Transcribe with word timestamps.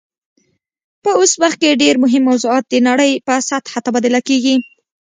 په 1.03 1.09
اوس 1.19 1.31
وخت 1.41 1.57
کې 1.61 1.79
ډیر 1.83 1.95
مهم 2.03 2.23
موضوعات 2.29 2.63
د 2.69 2.75
نړۍ 2.87 3.11
په 3.27 3.33
سطحه 3.49 3.79
تبادله 3.85 4.19
کیږي 4.27 4.55